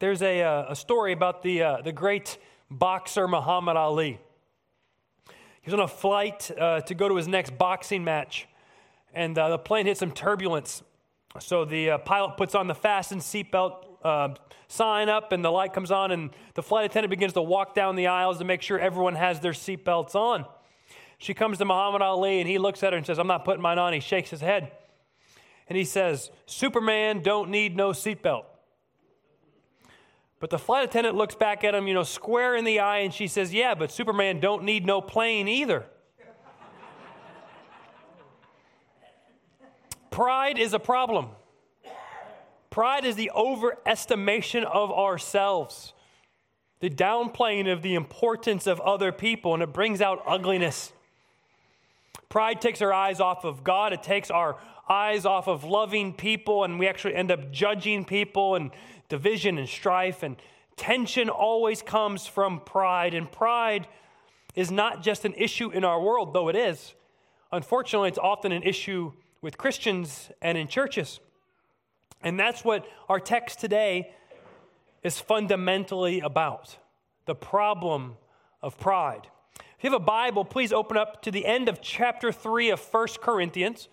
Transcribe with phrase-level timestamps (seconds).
[0.00, 2.38] There's a, uh, a story about the, uh, the great
[2.70, 4.18] boxer Muhammad Ali.
[5.26, 8.48] He was on a flight uh, to go to his next boxing match,
[9.12, 10.82] and uh, the plane hit some turbulence.
[11.38, 14.30] So the uh, pilot puts on the fasten seatbelt uh,
[14.68, 17.94] sign up, and the light comes on, and the flight attendant begins to walk down
[17.94, 20.46] the aisles to make sure everyone has their seatbelts on.
[21.18, 23.60] She comes to Muhammad Ali, and he looks at her and says, I'm not putting
[23.60, 23.92] mine on.
[23.92, 24.72] He shakes his head.
[25.68, 28.44] And he says, Superman don't need no seatbelt.
[30.40, 33.12] But the flight attendant looks back at him, you know, square in the eye, and
[33.12, 35.84] she says, Yeah, but Superman don't need no plane either.
[40.10, 41.28] Pride is a problem.
[42.70, 45.92] Pride is the overestimation of ourselves,
[46.80, 50.92] the downplaying of the importance of other people, and it brings out ugliness.
[52.28, 54.56] Pride takes our eyes off of God, it takes our
[54.88, 58.70] eyes off of loving people, and we actually end up judging people and
[59.10, 60.36] division and strife and
[60.76, 63.12] tension always comes from pride.
[63.12, 63.86] And pride
[64.54, 66.94] is not just an issue in our world, though it is.
[67.52, 71.20] Unfortunately, it's often an issue with Christians and in churches.
[72.22, 74.14] And that's what our text today
[75.02, 76.76] is fundamentally about
[77.26, 78.16] the problem
[78.62, 79.28] of pride.
[79.78, 82.80] If you have a Bible, please open up to the end of chapter 3 of
[82.80, 83.88] 1 Corinthians.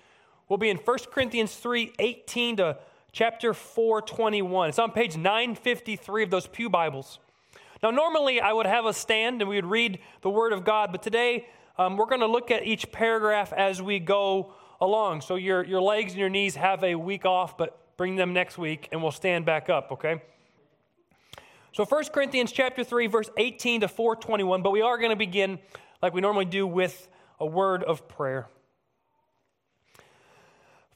[0.49, 2.77] We'll be in 1 Corinthians 3 18 to
[3.11, 4.69] chapter 421.
[4.69, 7.19] It's on page 953 of those Pew Bibles.
[7.81, 10.91] Now, normally I would have a stand and we would read the Word of God,
[10.91, 11.47] but today
[11.77, 15.21] um, we're going to look at each paragraph as we go along.
[15.21, 18.57] So your, your legs and your knees have a week off, but bring them next
[18.57, 20.21] week and we'll stand back up, okay?
[21.73, 25.59] So 1 Corinthians chapter 3, verse 18 to 421, but we are going to begin
[26.01, 27.07] like we normally do with
[27.39, 28.47] a word of prayer.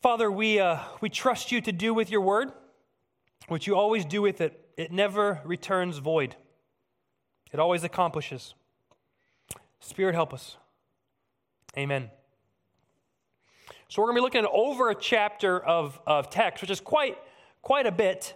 [0.01, 2.51] Father, we, uh, we trust you to do with your word
[3.47, 4.59] what you always do with it.
[4.75, 6.35] It never returns void,
[7.51, 8.55] it always accomplishes.
[9.79, 10.57] Spirit, help us.
[11.77, 12.09] Amen.
[13.89, 16.79] So, we're going to be looking at over a chapter of, of text, which is
[16.79, 17.17] quite,
[17.61, 18.33] quite a bit.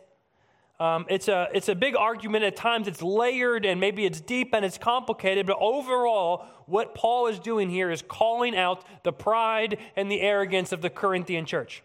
[0.80, 2.44] Um, it's, a, it's a big argument.
[2.44, 7.28] At times it's layered and maybe it's deep and it's complicated, but overall, what Paul
[7.28, 11.82] is doing here is calling out the pride and the arrogance of the Corinthian church.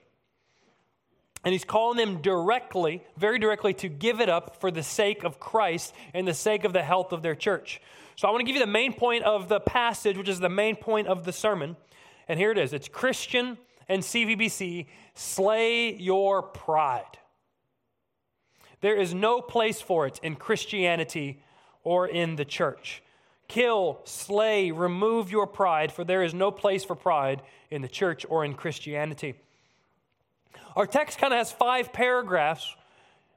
[1.44, 5.40] And he's calling them directly, very directly, to give it up for the sake of
[5.40, 7.80] Christ and the sake of the health of their church.
[8.16, 10.50] So I want to give you the main point of the passage, which is the
[10.50, 11.76] main point of the sermon.
[12.28, 13.56] And here it is it's Christian
[13.88, 17.18] and CVBC, slay your pride.
[18.80, 21.42] There is no place for it in Christianity
[21.84, 23.02] or in the church.
[23.48, 28.24] Kill, slay, remove your pride, for there is no place for pride in the church
[28.28, 29.34] or in Christianity.
[30.76, 32.74] Our text kind of has five paragraphs,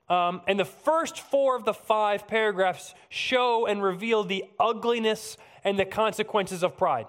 [0.10, 5.80] um, and the first four of the five paragraphs show and reveal the ugliness and
[5.80, 7.08] the consequences of pride.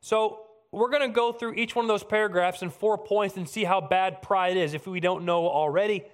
[0.00, 3.48] So, we're going to go through each one of those paragraphs in four points and
[3.48, 6.04] see how bad pride is if we don't know already.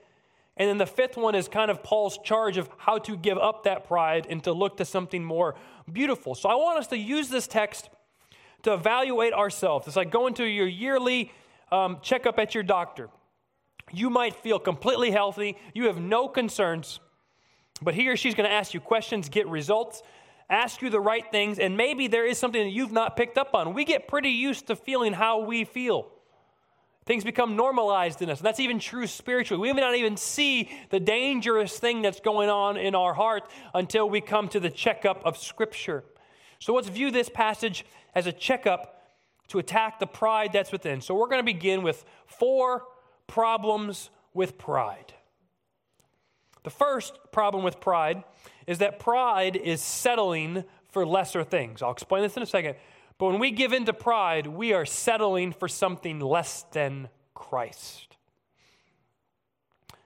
[0.56, 3.64] And then the fifth one is kind of Paul's charge of how to give up
[3.64, 5.54] that pride and to look to something more
[5.92, 6.34] beautiful.
[6.34, 7.90] So I want us to use this text
[8.62, 9.86] to evaluate ourselves.
[9.86, 11.30] It's like going to your yearly
[11.70, 13.10] um, checkup at your doctor.
[13.92, 16.98] You might feel completely healthy, you have no concerns,
[17.82, 20.02] but he or she's going to ask you questions, get results,
[20.50, 23.54] ask you the right things, and maybe there is something that you've not picked up
[23.54, 23.74] on.
[23.74, 26.08] We get pretty used to feeling how we feel.
[27.06, 28.40] Things become normalized in us.
[28.40, 29.60] And that's even true spiritually.
[29.60, 34.10] We may not even see the dangerous thing that's going on in our heart until
[34.10, 36.02] we come to the checkup of Scripture.
[36.58, 38.92] So let's view this passage as a checkup
[39.48, 41.00] to attack the pride that's within.
[41.00, 42.82] So we're going to begin with four
[43.28, 45.14] problems with pride.
[46.64, 48.24] The first problem with pride
[48.66, 51.82] is that pride is settling for lesser things.
[51.82, 52.74] I'll explain this in a second.
[53.18, 58.16] But when we give in to pride, we are settling for something less than Christ.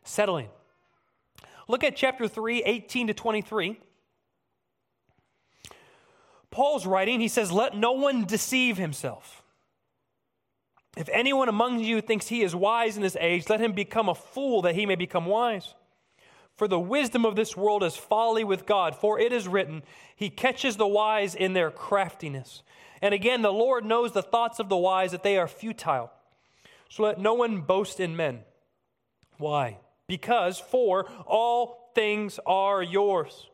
[0.04, 0.48] Settling.
[1.66, 3.80] Look at chapter 3, 18 to 23.
[6.50, 9.42] Paul's writing, he says, Let no one deceive himself.
[10.96, 14.14] If anyone among you thinks he is wise in this age, let him become a
[14.14, 15.74] fool that he may become wise.
[16.56, 19.82] For the wisdom of this world is folly with God, for it is written,
[20.16, 22.62] He catches the wise in their craftiness.
[23.02, 26.10] And again, the Lord knows the thoughts of the wise, that they are futile.
[26.88, 28.40] So let no one boast in men.
[29.38, 29.78] Why?
[30.06, 33.46] Because, for all things are yours.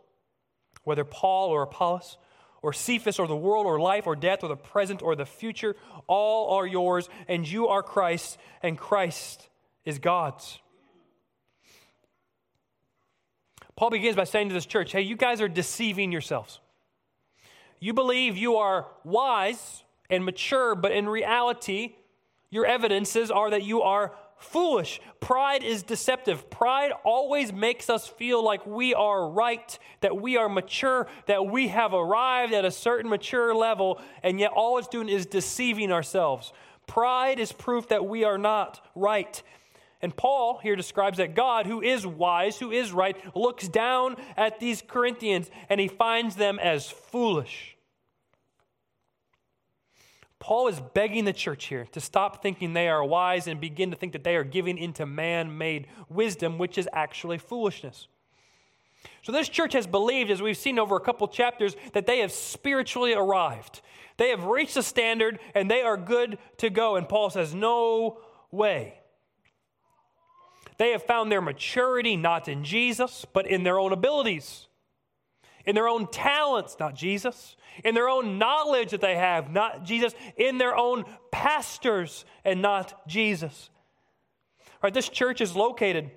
[0.84, 2.16] Whether Paul or Apollos,
[2.62, 5.76] or Cephas, or the world, or life, or death, or the present, or the future,
[6.06, 9.48] all are yours, and you are Christ, and Christ
[9.84, 10.58] is God's.
[13.76, 16.60] Paul begins by saying to this church, hey, you guys are deceiving yourselves.
[17.86, 21.94] You believe you are wise and mature, but in reality,
[22.50, 25.00] your evidences are that you are foolish.
[25.20, 26.50] Pride is deceptive.
[26.50, 31.68] Pride always makes us feel like we are right, that we are mature, that we
[31.68, 36.52] have arrived at a certain mature level, and yet all it's doing is deceiving ourselves.
[36.88, 39.40] Pride is proof that we are not right.
[40.02, 44.58] And Paul here describes that God, who is wise, who is right, looks down at
[44.58, 47.75] these Corinthians and he finds them as foolish.
[50.46, 53.96] Paul is begging the church here to stop thinking they are wise and begin to
[53.96, 58.06] think that they are giving into man made wisdom, which is actually foolishness.
[59.22, 62.30] So, this church has believed, as we've seen over a couple chapters, that they have
[62.30, 63.80] spiritually arrived.
[64.18, 66.94] They have reached a standard and they are good to go.
[66.94, 68.20] And Paul says, No
[68.52, 69.00] way.
[70.78, 74.65] They have found their maturity not in Jesus, but in their own abilities,
[75.66, 80.14] in their own talents, not Jesus, in their own knowledge that they have, not Jesus,
[80.36, 83.70] in their own pastors and not Jesus.
[84.60, 86.10] All right, this church is located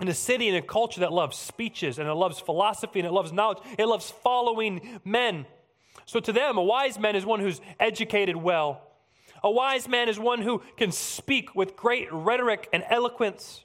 [0.00, 3.12] in a city and a culture that loves speeches and it loves philosophy and it
[3.12, 3.58] loves knowledge.
[3.78, 5.46] It loves following men.
[6.06, 8.82] So to them, a wise man is one who's educated well.
[9.44, 13.64] A wise man is one who can speak with great rhetoric and eloquence.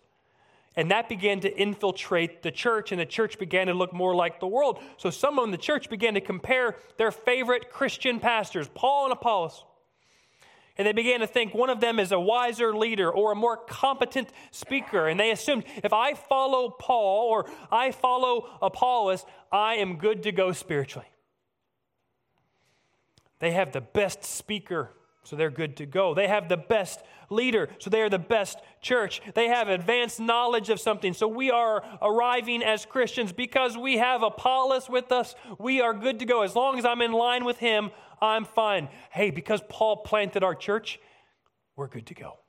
[0.77, 4.39] And that began to infiltrate the church, and the church began to look more like
[4.39, 4.79] the world.
[4.97, 9.65] So some in the church began to compare their favorite Christian pastors, Paul and Apollos.
[10.77, 13.57] And they began to think one of them is a wiser leader or a more
[13.57, 15.07] competent speaker.
[15.07, 20.31] And they assumed if I follow Paul or I follow Apollos, I am good to
[20.31, 21.07] go spiritually.
[23.39, 24.91] They have the best speaker
[25.27, 26.13] so they're good to go.
[26.13, 29.21] They have the best leader, so they are the best church.
[29.35, 34.23] They have advanced knowledge of something, so we are arriving as Christians because we have
[34.23, 35.35] Apollos with us.
[35.59, 36.43] We are good to go.
[36.43, 37.91] As long as I'm in line with him,
[38.21, 38.87] I'm fine.
[39.11, 40.97] Hey, because Paul planted our church,
[41.75, 42.39] we're good to go.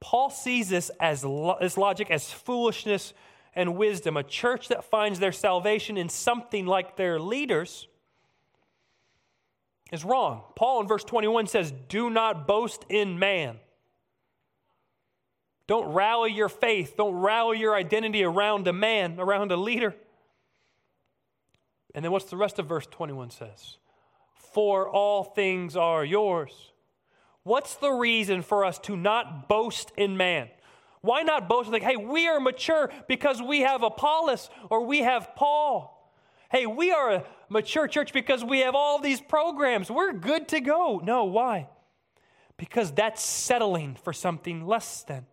[0.00, 1.22] Paul sees this as
[1.60, 3.14] this logic as foolishness
[3.54, 4.16] and wisdom.
[4.16, 7.87] A church that finds their salvation in something like their leaders
[9.92, 10.42] is wrong.
[10.54, 13.58] Paul in verse 21 says, Do not boast in man.
[15.66, 19.94] Don't rally your faith, don't rally your identity around a man, around a leader.
[21.94, 23.76] And then what's the rest of verse 21 says?
[24.34, 26.72] For all things are yours.
[27.42, 30.48] What's the reason for us to not boast in man?
[31.00, 35.34] Why not boast like, hey, we are mature because we have Apollos or we have
[35.36, 36.12] Paul?
[36.50, 39.90] Hey, we are mature church because we have all these programs.
[39.90, 41.00] We're good to go.
[41.02, 41.68] No, why?
[42.56, 45.26] Because that's settling for something less than.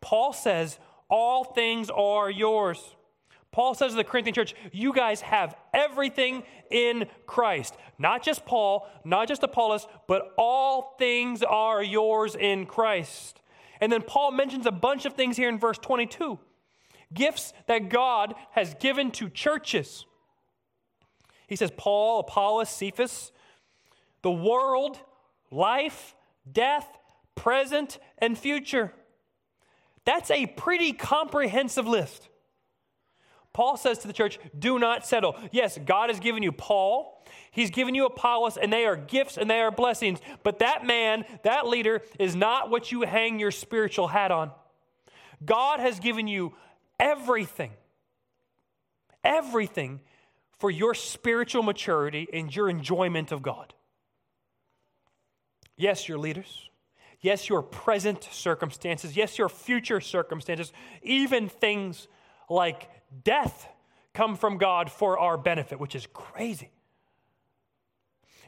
[0.00, 0.78] Paul says,
[1.08, 2.96] All things are yours.
[3.52, 7.76] Paul says to the Corinthian church, You guys have everything in Christ.
[7.98, 13.40] Not just Paul, not just Apollos, but all things are yours in Christ.
[13.80, 16.38] And then Paul mentions a bunch of things here in verse 22
[17.12, 20.06] gifts that God has given to churches.
[21.50, 23.32] He says, Paul, Apollos, Cephas,
[24.22, 24.98] the world,
[25.50, 26.14] life,
[26.50, 26.86] death,
[27.34, 28.92] present, and future.
[30.04, 32.28] That's a pretty comprehensive list.
[33.52, 35.36] Paul says to the church, do not settle.
[35.50, 39.50] Yes, God has given you Paul, He's given you Apollos, and they are gifts and
[39.50, 40.20] they are blessings.
[40.44, 44.52] But that man, that leader, is not what you hang your spiritual hat on.
[45.44, 46.54] God has given you
[47.00, 47.72] everything,
[49.24, 50.00] everything
[50.60, 53.74] for your spiritual maturity and your enjoyment of God.
[55.76, 56.68] Yes, your leaders.
[57.22, 59.16] Yes, your present circumstances.
[59.16, 60.72] Yes, your future circumstances.
[61.02, 62.08] Even things
[62.48, 62.88] like
[63.24, 63.66] death
[64.12, 66.70] come from God for our benefit, which is crazy.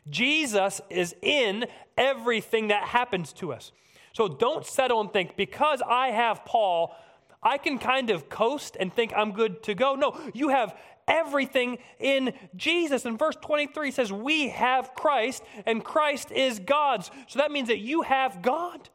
[0.09, 1.66] Jesus is in
[1.97, 3.73] everything that happens to us.
[4.12, 6.95] So don't settle and think, because I have Paul,
[7.42, 9.95] I can kind of coast and think I'm good to go.
[9.95, 10.76] No, you have
[11.09, 13.04] everything in Jesus.
[13.04, 17.11] And verse 23 says, We have Christ, and Christ is God's.
[17.28, 18.88] So that means that you have God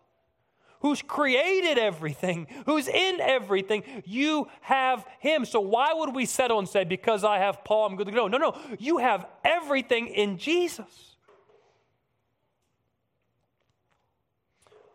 [0.82, 3.84] who's created everything, who's in everything.
[4.06, 5.46] You have Him.
[5.46, 8.28] So why would we settle and say, Because I have Paul, I'm good to go?
[8.28, 8.58] No, no.
[8.80, 11.16] You have everything in Jesus.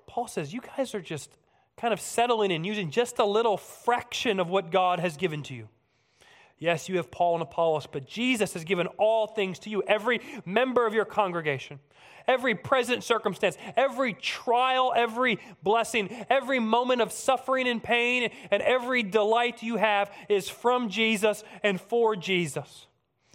[0.07, 1.31] Paul says, You guys are just
[1.77, 5.55] kind of settling and using just a little fraction of what God has given to
[5.55, 5.69] you.
[6.63, 10.21] Yes, you have Paul and Apollos, but Jesus has given all things to you, every
[10.47, 11.81] member of your congregation,
[12.29, 19.03] every present circumstance, every trial, every blessing, every moment of suffering and pain, and every
[19.03, 22.87] delight you have is from Jesus and for Jesus.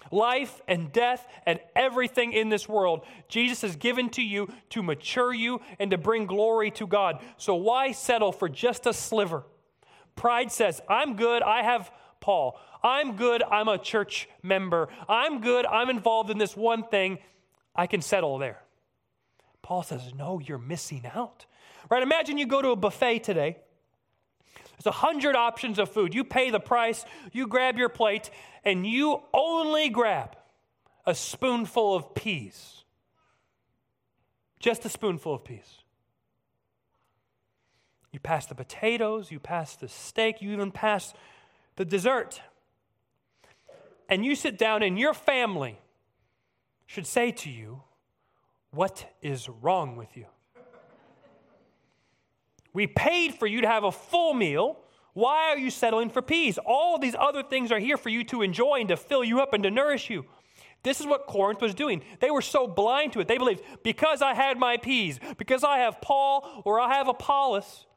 [0.10, 5.34] Life and death and everything in this world, Jesus has given to you to mature
[5.34, 7.22] you and to bring glory to God.
[7.36, 9.44] So why settle for just a sliver?
[10.16, 11.92] Pride says, I'm good, I have
[12.22, 12.60] Paul.
[12.88, 14.88] I'm good, I'm a church member.
[15.10, 17.20] I'm good, I'm involved in this one thing.
[17.76, 18.60] I can settle there.
[19.62, 21.46] Paul says, No, you're missing out.
[21.90, 22.02] Right?
[22.02, 23.58] Imagine you go to a buffet today.
[24.78, 26.16] There's a hundred options of food.
[26.16, 27.04] You pay the price,
[27.34, 28.30] you grab your plate,
[28.64, 30.38] and you only grab
[31.06, 32.84] a spoonful of peas.
[34.60, 35.82] Just a spoonful of peas.
[38.12, 41.14] You pass the potatoes, you pass the steak, you even pass
[41.76, 42.42] the dessert.
[44.10, 45.80] And you sit down, and your family
[46.86, 47.82] should say to you,
[48.72, 50.26] What is wrong with you?
[52.74, 54.78] We paid for you to have a full meal.
[55.14, 56.60] Why are you settling for peas?
[56.64, 59.54] All these other things are here for you to enjoy and to fill you up
[59.54, 60.26] and to nourish you.
[60.84, 62.04] This is what Corinth was doing.
[62.20, 63.28] They were so blind to it.
[63.28, 67.88] They believed, because I had my peas, because I have Paul or I have Apollos,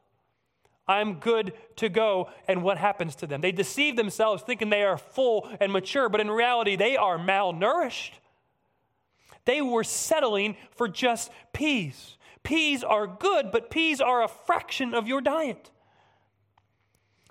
[0.91, 2.29] I'm good to go.
[2.49, 3.39] And what happens to them?
[3.39, 8.11] They deceive themselves thinking they are full and mature, but in reality, they are malnourished.
[9.45, 12.17] They were settling for just peas.
[12.43, 15.71] Peas are good, but peas are a fraction of your diet.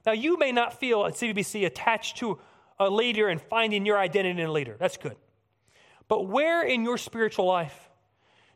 [0.07, 2.39] Now, you may not feel at CVBC attached to
[2.79, 4.77] a leader and finding your identity in a leader.
[4.81, 5.17] That's good.
[6.09, 7.91] But where in your spiritual life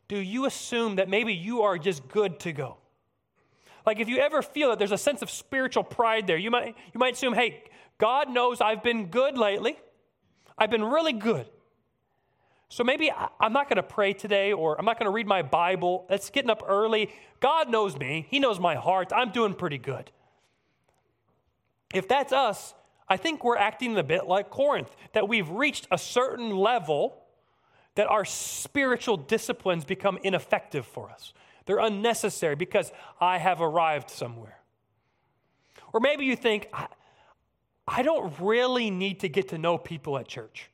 [0.07, 2.77] do you assume that maybe you are just good to go?
[3.85, 6.75] Like if you ever feel that there's a sense of spiritual pride there, you might,
[6.93, 7.63] you might assume, hey,
[7.97, 9.77] God knows I've been good lately.
[10.57, 11.47] I've been really good.
[12.69, 15.43] So maybe I'm not going to pray today or I'm not going to read my
[15.43, 16.05] Bible.
[16.09, 17.11] It's getting up early.
[17.39, 19.11] God knows me, He knows my heart.
[19.15, 20.11] I'm doing pretty good.
[21.93, 22.73] If that's us,
[23.07, 27.21] I think we're acting a bit like Corinth, that we've reached a certain level
[27.93, 31.33] that our spiritual disciplines become ineffective for us.
[31.65, 34.59] They're unnecessary because I have arrived somewhere.
[35.93, 36.87] Or maybe you think, I,
[37.87, 40.69] I don't really need to get to know people at church.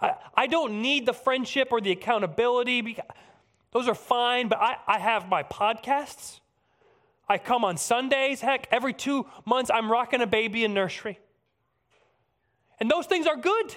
[0.00, 2.98] I, I don't need the friendship or the accountability.
[3.72, 6.40] Those are fine, but I, I have my podcasts.
[7.28, 8.40] I come on Sundays.
[8.40, 11.18] Heck, every two months I'm rocking a baby in nursery.
[12.80, 13.76] And those things are good.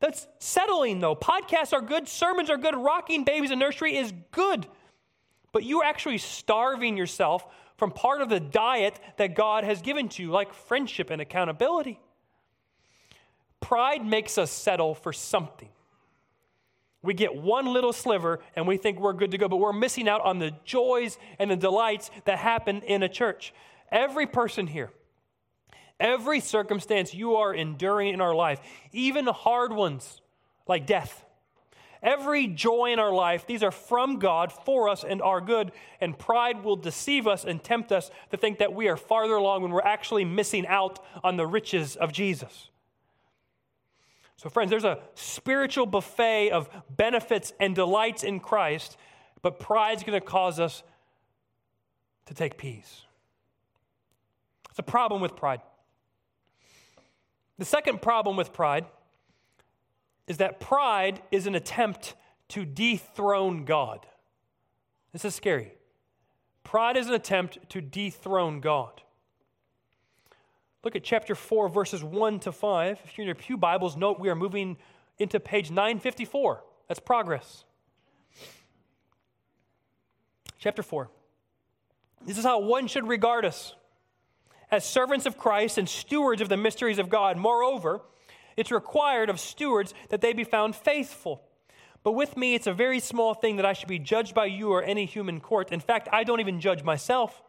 [0.00, 1.14] That's settling, though.
[1.14, 4.66] Podcasts are good, sermons are good, rocking babies in nursery is good.
[5.56, 7.46] But you're actually starving yourself
[7.78, 11.98] from part of the diet that God has given to you, like friendship and accountability.
[13.60, 15.70] Pride makes us settle for something.
[17.00, 20.10] We get one little sliver and we think we're good to go, but we're missing
[20.10, 23.54] out on the joys and the delights that happen in a church.
[23.90, 24.90] Every person here,
[25.98, 28.60] every circumstance you are enduring in our life,
[28.92, 30.20] even hard ones
[30.68, 31.24] like death,
[32.06, 35.72] every joy in our life, these are from God for us and our good.
[36.00, 39.62] And pride will deceive us and tempt us to think that we are farther along
[39.62, 42.70] when we're actually missing out on the riches of Jesus.
[44.36, 48.96] So, friends, there's a spiritual buffet of benefits and delights in Christ,
[49.42, 50.82] but pride's going to cause us
[52.26, 53.02] to take peace.
[54.70, 55.62] It's a problem with pride.
[57.58, 58.84] The second problem with pride
[60.26, 62.14] is that pride is an attempt
[62.48, 64.06] to dethrone God.
[65.12, 65.72] This is scary.
[66.64, 69.02] Pride is an attempt to dethrone God.
[70.84, 73.00] Look at chapter 4, verses 1 to 5.
[73.04, 74.76] If you're in your Pew Bibles, note we are moving
[75.18, 76.62] into page 954.
[76.88, 77.64] That's progress.
[80.58, 81.08] Chapter 4.
[82.24, 83.74] This is how one should regard us
[84.70, 87.36] as servants of Christ and stewards of the mysteries of God.
[87.36, 88.00] Moreover,
[88.56, 91.42] it's required of stewards that they be found faithful.
[92.02, 94.70] But with me, it's a very small thing that I should be judged by you
[94.70, 95.72] or any human court.
[95.72, 97.42] In fact, I don't even judge myself.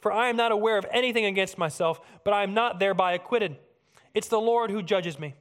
[0.00, 3.56] For I am not aware of anything against myself, but I am not thereby acquitted.
[4.14, 5.34] It's the Lord who judges me.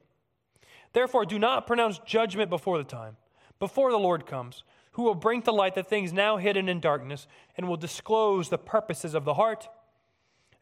[0.94, 3.18] Therefore, do not pronounce judgment before the time,
[3.60, 4.64] before the Lord comes,
[4.94, 8.58] who will bring to light the things now hidden in darkness and will disclose the
[8.58, 9.70] purposes of the heart.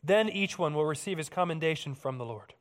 [0.03, 2.53] Then each one will receive his commendation from the Lord.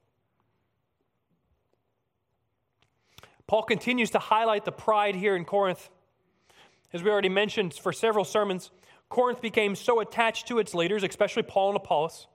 [3.46, 5.90] Paul continues to highlight the pride here in Corinth.
[6.92, 8.70] As we already mentioned for several sermons,
[9.08, 12.26] Corinth became so attached to its leaders, especially Paul and Apollos,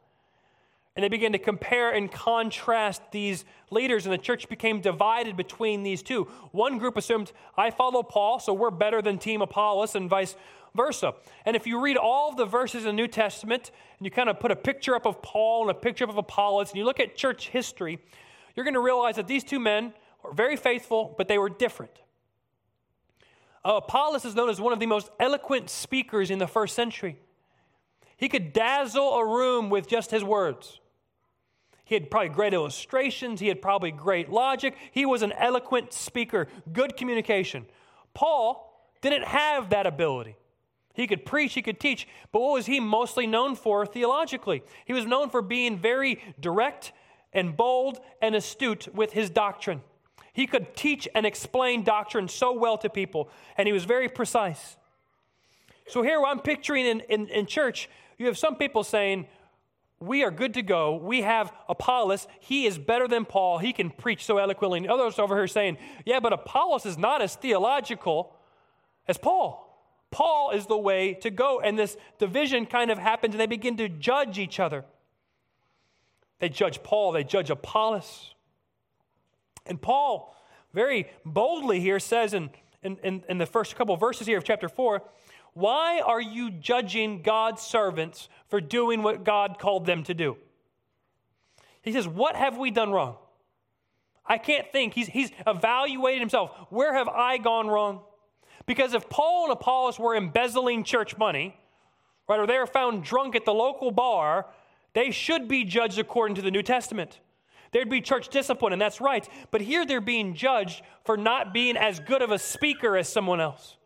[0.96, 5.84] And they began to compare and contrast these leaders, and the church became divided between
[5.84, 6.26] these two.
[6.52, 10.36] One group assumed, I follow Paul, so we're better than Team Apollos, and vice
[10.76, 11.14] versa.
[11.46, 14.30] And if you read all of the verses in the New Testament, and you kind
[14.30, 16.86] of put a picture up of Paul and a picture up of Apollos, and you
[16.86, 18.00] look at church history,
[18.56, 21.92] you're going to realize that these two men were very faithful, but they were different.
[23.64, 27.18] Uh, Apollos is known as one of the most eloquent speakers in the first century.
[28.18, 30.80] He could dazzle a room with just his words.
[31.86, 33.40] He had probably great illustrations.
[33.40, 34.76] He had probably great logic.
[34.92, 37.66] He was an eloquent speaker, good communication.
[38.14, 40.36] Paul didn't have that ability.
[40.94, 44.64] He could preach, he could teach, but what was he mostly known for theologically?
[44.86, 46.92] He was known for being very direct
[47.32, 49.82] and bold and astute with his doctrine.
[50.34, 54.78] He could teach and explain doctrine so well to people, and he was very precise.
[55.88, 59.28] So here I'm picturing in, in, in church, you have some people saying,
[60.00, 60.96] we are good to go.
[60.96, 62.28] We have Apollos.
[62.40, 63.58] He is better than Paul.
[63.58, 64.80] He can preach so eloquently.
[64.80, 68.34] And others over here saying, yeah, but Apollos is not as theological
[69.08, 69.66] as Paul.
[70.12, 71.60] Paul is the way to go.
[71.60, 74.86] And this division kind of happens, and they begin to judge each other.
[76.40, 78.34] They judge Paul, they judge Apollos.
[79.70, 80.36] And Paul,
[80.74, 82.50] very boldly here, says in,
[82.84, 85.02] in, in, in the first couple verses here of chapter 4
[85.54, 90.38] why are you judging God's servants for doing what God called them to do?
[91.82, 93.18] He says, What have we done wrong?
[94.26, 94.94] I can't think.
[94.94, 96.52] He's, he's evaluated himself.
[96.70, 98.02] Where have I gone wrong?
[98.68, 101.60] Because if Paul and Apollos were embezzling church money,
[102.28, 104.46] right, or they are found drunk at the local bar,
[104.94, 107.20] they should be judged according to the New Testament.
[107.72, 109.28] There'd be church discipline, and that's right.
[109.52, 113.40] But here they're being judged for not being as good of a speaker as someone
[113.40, 113.78] else.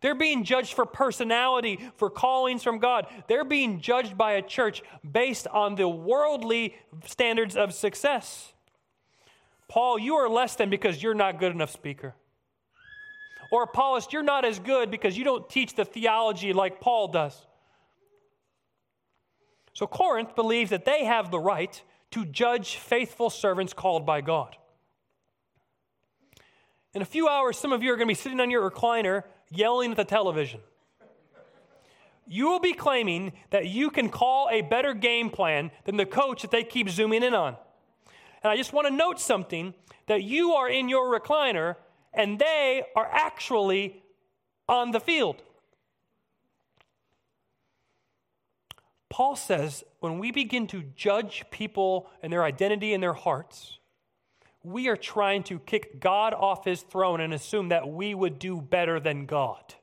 [0.00, 3.06] They're being judged for personality, for callings from God.
[3.28, 8.52] They're being judged by a church based on the worldly standards of success.
[9.68, 12.14] Paul, you are less than because you're not good enough speaker.
[13.52, 17.46] Or Apollos, you're not as good because you don't teach the theology like Paul does.
[19.74, 21.80] So Corinth believes that they have the right
[22.12, 24.56] to judge faithful servants called by God.
[26.92, 29.22] In a few hours, some of you are going to be sitting on your recliner
[29.50, 30.60] yelling at the television.
[32.26, 36.42] You will be claiming that you can call a better game plan than the coach
[36.42, 37.56] that they keep zooming in on.
[38.42, 39.74] And I just want to note something
[40.06, 41.76] that you are in your recliner
[42.12, 44.02] and they are actually
[44.68, 45.42] on the field.
[49.10, 53.78] Paul says when we begin to judge people and their identity and their hearts,
[54.62, 58.60] we are trying to kick God off his throne and assume that we would do
[58.60, 59.74] better than God.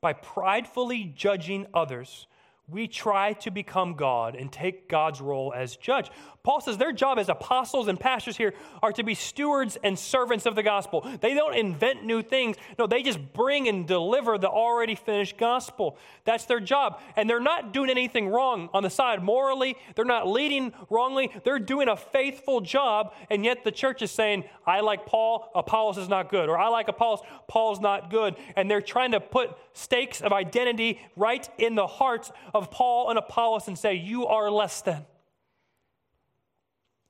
[0.00, 2.26] By pridefully judging others,
[2.72, 6.10] we try to become God and take God's role as judge.
[6.42, 10.44] Paul says their job as apostles and pastors here are to be stewards and servants
[10.44, 11.08] of the gospel.
[11.20, 12.56] They don't invent new things.
[12.78, 15.96] No, they just bring and deliver the already finished gospel.
[16.24, 17.00] That's their job.
[17.14, 19.76] And they're not doing anything wrong on the side morally.
[19.94, 21.30] They're not leading wrongly.
[21.44, 23.14] They're doing a faithful job.
[23.30, 26.48] And yet the church is saying, I like Paul, Apollos is not good.
[26.48, 28.34] Or I like Apollos, Paul's not good.
[28.56, 33.18] And they're trying to put stakes of identity right in the hearts of Paul and
[33.18, 35.04] Apollos and say, You are less than.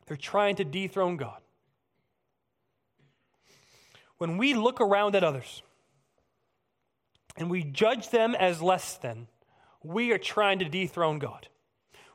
[0.07, 1.41] They're trying to dethrone God.
[4.19, 5.63] When we look around at others
[7.37, 9.29] and we judge them as less than,
[9.83, 11.49] we are trying to dethrone God.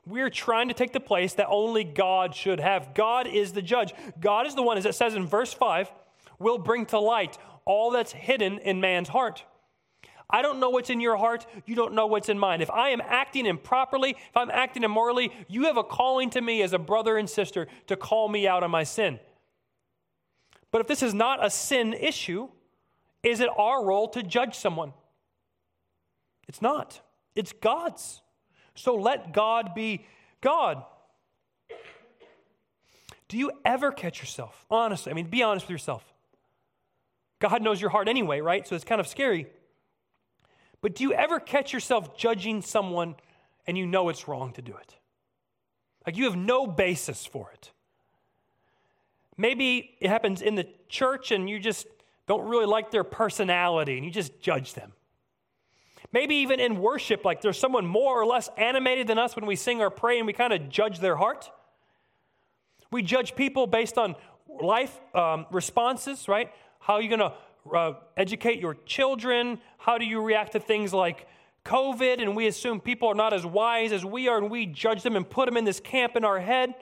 [0.06, 2.94] We're trying to take the place that only God should have.
[2.94, 3.94] God is the judge.
[4.20, 5.92] God is the one, as it says in verse 5,
[6.40, 9.44] will bring to light all that's hidden in man's heart.
[10.30, 11.46] I don't know what's in your heart.
[11.66, 12.62] You don't know what's in mine.
[12.62, 16.62] If I am acting improperly, if I'm acting immorally, you have a calling to me
[16.62, 19.20] as a brother and sister to call me out on my sin.
[20.72, 22.50] But if this is not a sin issue,
[23.24, 24.92] is it our role to judge someone?
[26.48, 27.02] It's not,
[27.36, 28.22] it's God's.
[28.76, 30.06] So let God be
[30.42, 30.84] God.
[33.28, 34.66] Do you ever catch yourself?
[34.70, 36.04] Honestly, I mean, be honest with yourself.
[37.40, 38.68] God knows your heart anyway, right?
[38.68, 39.48] So it's kind of scary.
[40.82, 43.16] But do you ever catch yourself judging someone
[43.66, 44.96] and you know it's wrong to do it?
[46.06, 47.72] Like you have no basis for it.
[49.38, 51.86] Maybe it happens in the church and you just
[52.28, 54.94] don't really like their personality and you just judge them.
[56.12, 59.56] Maybe even in worship, like there's someone more or less animated than us when we
[59.56, 61.52] sing or pray and we kind of judge their heart.
[62.92, 64.16] We judge people based on
[64.62, 66.52] life um, responses, right?
[66.80, 67.34] How are you going to
[67.76, 69.60] uh, educate your children?
[69.78, 71.28] How do you react to things like
[71.66, 75.04] COVID and we assume people are not as wise as we are and we judge
[75.04, 76.74] them and put them in this camp in our head.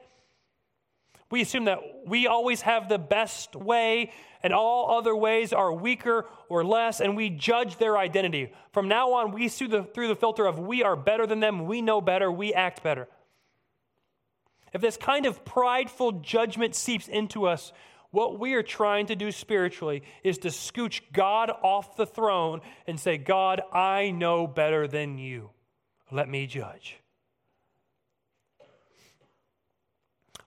[1.31, 4.11] We assume that we always have the best way
[4.43, 8.53] and all other ways are weaker or less, and we judge their identity.
[8.71, 11.65] From now on, we see the, through the filter of we are better than them,
[11.65, 13.07] we know better, we act better.
[14.71, 17.73] If this kind of prideful judgment seeps into us,
[18.15, 22.97] what we are trying to do spiritually is to scooch God off the throne and
[22.97, 25.49] say, God, I know better than you.
[26.09, 26.97] Let me judge.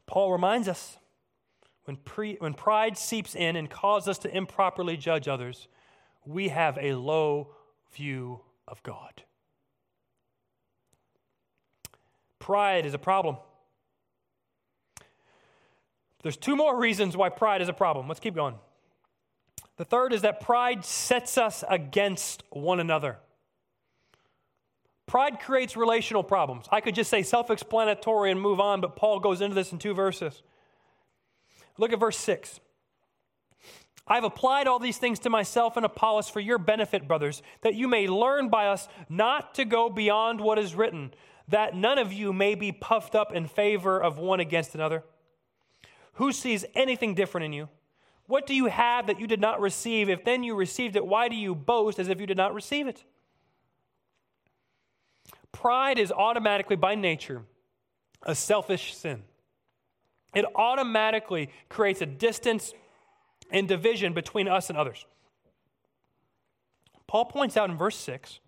[0.06, 0.96] Paul reminds us
[1.84, 5.68] when, pre, when pride seeps in and causes us to improperly judge others,
[6.24, 7.54] we have a low
[7.92, 9.24] view of God.
[12.38, 13.36] Pride is a problem.
[16.22, 18.08] There's two more reasons why pride is a problem.
[18.08, 18.56] Let's keep going.
[19.76, 23.18] The third is that pride sets us against one another.
[25.06, 26.66] Pride creates relational problems.
[26.70, 29.78] I could just say self explanatory and move on, but Paul goes into this in
[29.78, 30.42] two verses.
[31.78, 32.60] Look at verse 6.
[34.06, 37.88] I've applied all these things to myself and Apollos for your benefit, brothers, that you
[37.88, 41.12] may learn by us not to go beyond what is written,
[41.46, 45.04] that none of you may be puffed up in favor of one against another.
[46.18, 47.68] Who sees anything different in you?
[48.26, 50.08] What do you have that you did not receive?
[50.08, 52.88] If then you received it, why do you boast as if you did not receive
[52.88, 53.04] it?
[55.52, 57.42] Pride is automatically, by nature,
[58.24, 59.22] a selfish sin.
[60.34, 62.74] It automatically creates a distance
[63.52, 65.06] and division between us and others.
[67.06, 68.40] Paul points out in verse 6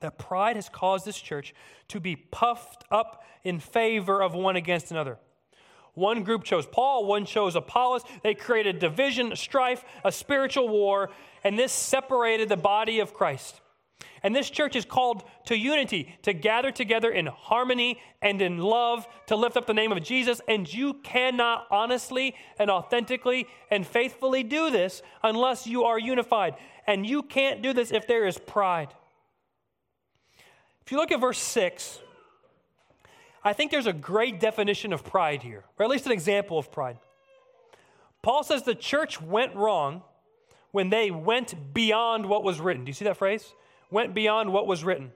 [0.00, 1.54] that pride has caused this church
[1.88, 5.18] to be puffed up in favor of one against another.
[5.98, 8.04] One group chose Paul, one chose Apollos.
[8.22, 11.10] They created division, strife, a spiritual war,
[11.42, 13.60] and this separated the body of Christ.
[14.22, 19.06] And this church is called to unity, to gather together in harmony and in love,
[19.26, 20.40] to lift up the name of Jesus.
[20.48, 26.54] And you cannot honestly and authentically and faithfully do this unless you are unified.
[26.86, 28.94] And you can't do this if there is pride.
[30.84, 32.00] If you look at verse 6,
[33.48, 36.70] I think there's a great definition of pride here, or at least an example of
[36.70, 36.98] pride.
[38.20, 40.02] Paul says the church went wrong
[40.70, 42.84] when they went beyond what was written.
[42.84, 43.54] Do you see that phrase?
[43.90, 45.12] Went beyond what was written.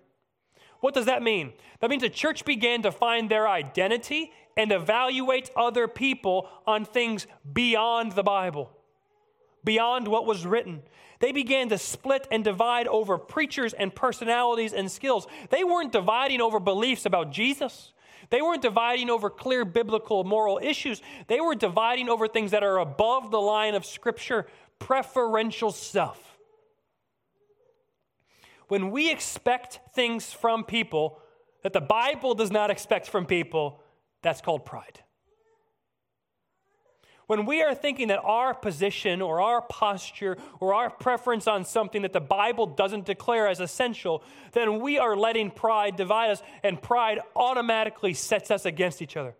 [0.80, 1.52] What does that mean?
[1.80, 7.26] That means the church began to find their identity and evaluate other people on things
[7.52, 8.70] beyond the Bible,
[9.62, 10.80] beyond what was written.
[11.20, 15.26] They began to split and divide over preachers and personalities and skills.
[15.50, 17.92] They weren't dividing over beliefs about Jesus.
[18.32, 21.02] They weren't dividing over clear biblical moral issues.
[21.26, 24.46] They were dividing over things that are above the line of Scripture,
[24.78, 26.38] preferential stuff.
[28.68, 31.18] When we expect things from people
[31.62, 33.82] that the Bible does not expect from people,
[34.22, 35.00] that's called pride.
[37.32, 42.02] When we are thinking that our position or our posture or our preference on something
[42.02, 46.82] that the Bible doesn't declare as essential, then we are letting pride divide us, and
[46.82, 49.34] pride automatically sets us against each other.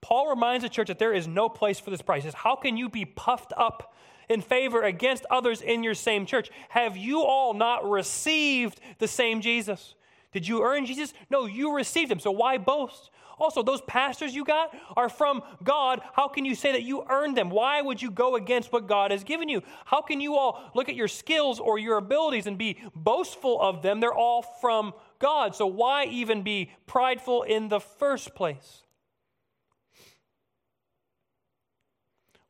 [0.00, 2.22] Paul reminds the church that there is no place for this pride.
[2.22, 3.94] He says, How can you be puffed up
[4.28, 6.50] in favor against others in your same church?
[6.70, 9.94] Have you all not received the same Jesus?
[10.32, 11.14] Did you earn Jesus?
[11.30, 12.18] No, you received him.
[12.18, 13.10] So why boast?
[13.38, 16.00] Also, those pastors you got are from God.
[16.12, 17.50] How can you say that you earned them?
[17.50, 19.62] Why would you go against what God has given you?
[19.84, 23.82] How can you all look at your skills or your abilities and be boastful of
[23.82, 24.00] them?
[24.00, 25.54] They're all from God.
[25.54, 28.82] So why even be prideful in the first place?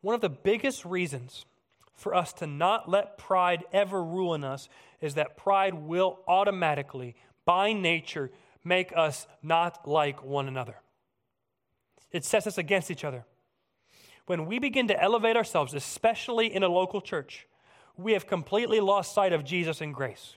[0.01, 1.47] One of the biggest reasons
[1.95, 4.69] for us to not let pride ever ruin us
[5.01, 7.15] is that pride will automatically,
[7.47, 8.31] by nature,
[8.65, 10.77] make us not like one another.
[12.11, 13.25] It sets us against each other.
[14.27, 17.47] When we begin to elevate ourselves, especially in a local church,
[17.97, 20.37] we have completely lost sight of Jesus and grace.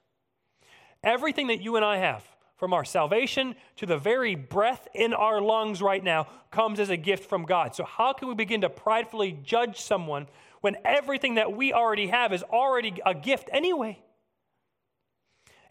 [1.04, 2.24] Everything that you and I have,
[2.58, 6.98] from our salvation to the very breath in our lungs right now, comes as a
[6.98, 7.76] gift from God.
[7.76, 10.28] So, how can we begin to pridefully judge someone
[10.62, 14.00] when everything that we already have is already a gift anyway?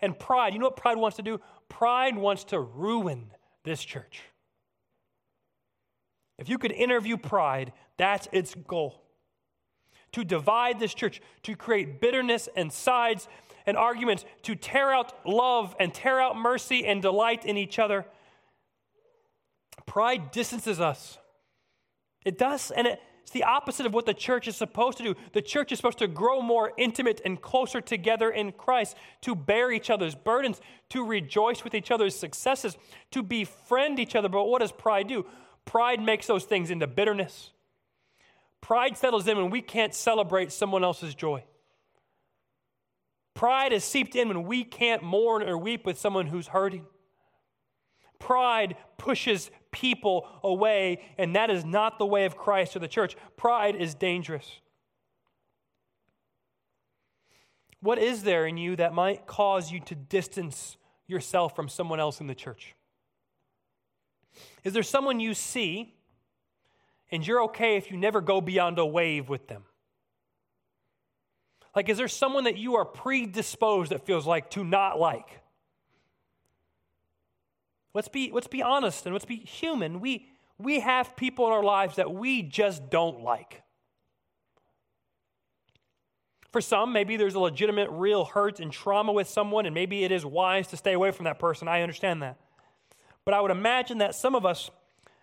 [0.01, 1.41] And pride, you know what pride wants to do?
[1.69, 3.31] Pride wants to ruin
[3.65, 4.23] this church.
[6.39, 9.03] If you could interview pride, that's its goal.
[10.13, 13.29] To divide this church, to create bitterness and sides
[13.67, 18.07] and arguments, to tear out love and tear out mercy and delight in each other.
[19.87, 21.19] Pride distances us.
[22.25, 25.17] It does, and it It's the opposite of what the church is supposed to do.
[25.33, 29.73] The church is supposed to grow more intimate and closer together in Christ, to bear
[29.73, 30.61] each other's burdens,
[30.91, 32.79] to rejoice with each other's successes,
[33.11, 34.29] to befriend each other.
[34.29, 35.27] But what does pride do?
[35.65, 37.51] Pride makes those things into bitterness.
[38.61, 41.43] Pride settles in when we can't celebrate someone else's joy.
[43.35, 46.87] Pride is seeped in when we can't mourn or weep with someone who's hurting.
[48.19, 53.17] Pride pushes people away, and that is not the way of Christ or the church.
[53.37, 54.61] Pride is dangerous.
[57.81, 60.77] What is there in you that might cause you to distance
[61.07, 62.75] yourself from someone else in the church?
[64.65, 65.95] Is there someone you see
[67.11, 69.65] and you're okay if you never go beyond a wave with them?
[71.75, 75.41] Like, is there someone that you are predisposed that feels like to not like?
[77.97, 80.01] Let's be, let's be honest and let's be human.
[80.01, 80.29] We,
[80.59, 83.63] we have people in our lives that we just don't like.
[86.53, 90.13] For some, maybe there's a legitimate, real hurt and trauma with someone, and maybe it
[90.13, 91.69] is wise to stay away from that person.
[91.69, 92.39] I understand that.
[93.25, 94.71] But I would imagine that some of us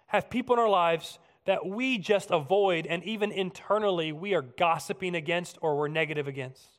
[0.07, 5.13] have people in our lives that we just avoid, and even internally, we are gossiping
[5.13, 6.72] against or we're negative against.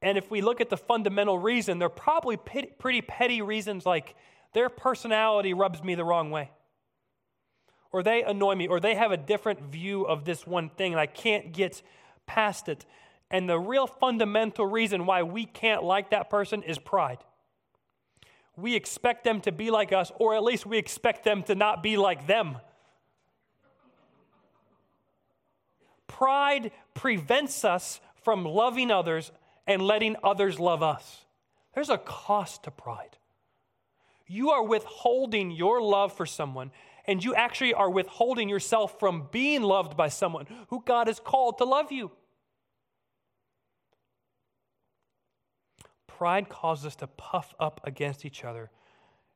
[0.00, 4.14] And if we look at the fundamental reason, they're probably pretty petty reasons like
[4.54, 6.50] their personality rubs me the wrong way,
[7.92, 11.00] or they annoy me, or they have a different view of this one thing and
[11.00, 11.82] I can't get
[12.26, 12.86] past it.
[13.30, 17.18] And the real fundamental reason why we can't like that person is pride.
[18.56, 21.82] We expect them to be like us, or at least we expect them to not
[21.82, 22.58] be like them.
[26.06, 29.30] Pride prevents us from loving others
[29.68, 31.26] and letting others love us.
[31.74, 33.18] There's a cost to pride.
[34.26, 36.72] You are withholding your love for someone,
[37.06, 41.58] and you actually are withholding yourself from being loved by someone who God has called
[41.58, 42.10] to love you.
[46.06, 48.70] Pride causes us to puff up against each other,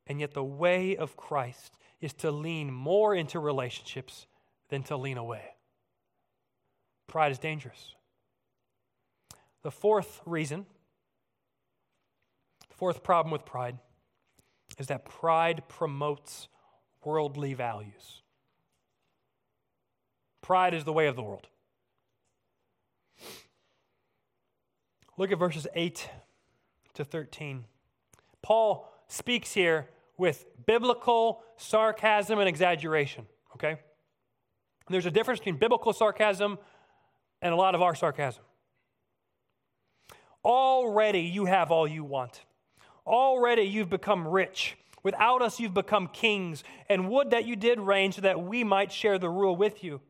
[0.06, 4.26] and yet the way of Christ is to lean more into relationships
[4.70, 5.44] than to lean away.
[7.06, 7.94] Pride is dangerous.
[9.62, 10.66] The fourth reason,
[12.68, 13.79] the fourth problem with pride,
[14.79, 16.48] is that pride promotes
[17.05, 18.22] worldly values.
[20.40, 21.46] Pride is the way of the world.
[25.16, 26.09] Look at verses 8
[26.94, 27.64] to 13.
[28.42, 33.77] Paul speaks here with biblical sarcasm and exaggeration, okay?
[34.88, 36.59] There's a difference between biblical sarcasm
[37.40, 38.42] and a lot of our sarcasm.
[40.44, 42.42] Already you have all you want.
[43.07, 44.76] Already you've become rich.
[45.02, 46.62] Without us, you've become kings.
[46.88, 50.00] And would that you did reign so that we might share the rule with you.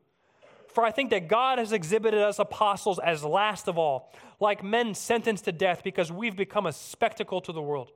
[0.67, 4.95] For I think that God has exhibited us apostles as last of all, like men
[4.95, 7.91] sentenced to death, because we've become a spectacle to the world,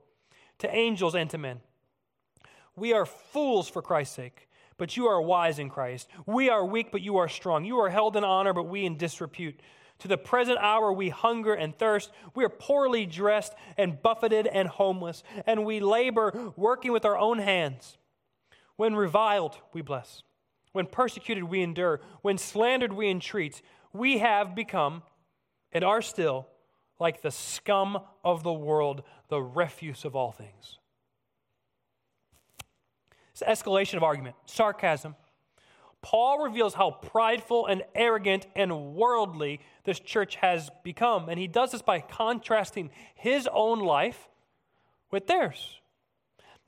[0.58, 1.60] to angels and to men.
[2.76, 6.08] We are fools for Christ's sake, but you are wise in Christ.
[6.24, 7.64] We are weak, but you are strong.
[7.64, 9.58] You are held in honor, but we in disrepute.
[10.00, 12.10] To the present hour, we hunger and thirst.
[12.34, 17.38] We are poorly dressed and buffeted and homeless, and we labor working with our own
[17.38, 17.98] hands.
[18.76, 20.22] When reviled, we bless.
[20.72, 22.00] When persecuted, we endure.
[22.22, 23.60] When slandered, we entreat.
[23.92, 25.02] We have become
[25.72, 26.46] and are still
[27.00, 30.78] like the scum of the world, the refuse of all things.
[33.32, 35.16] It's escalation of argument, sarcasm
[36.02, 41.28] Paul reveals how prideful and arrogant and worldly this church has become.
[41.28, 44.28] And he does this by contrasting his own life
[45.10, 45.80] with theirs.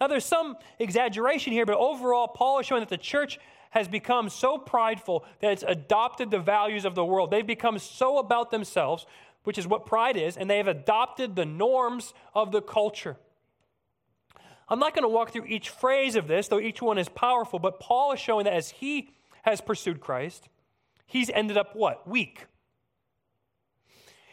[0.00, 3.38] Now, there's some exaggeration here, but overall, Paul is showing that the church
[3.70, 7.30] has become so prideful that it's adopted the values of the world.
[7.30, 9.06] They've become so about themselves,
[9.44, 13.16] which is what pride is, and they have adopted the norms of the culture.
[14.68, 17.58] I'm not going to walk through each phrase of this, though each one is powerful,
[17.58, 19.12] but Paul is showing that as he
[19.42, 20.48] has pursued Christ,
[21.06, 22.08] he's ended up what?
[22.08, 22.46] Weak.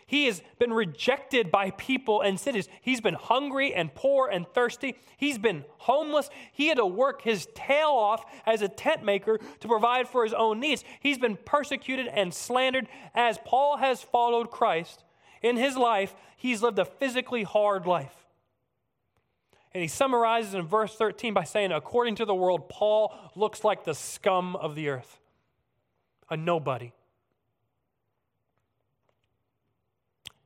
[0.07, 2.69] He has been rejected by people and cities.
[2.81, 4.95] He's been hungry and poor and thirsty.
[5.17, 6.29] He's been homeless.
[6.53, 10.31] He had to work his tail off as a tent maker to provide for his
[10.31, 10.85] own needs.
[11.01, 12.87] He's been persecuted and slandered.
[13.13, 15.03] As Paul has followed Christ
[15.41, 18.26] in his life, he's lived a physically hard life.
[19.77, 23.83] And he summarizes in verse 13 by saying, according to the world, Paul looks like
[23.83, 25.19] the scum of the earth,
[26.31, 26.93] a nobody.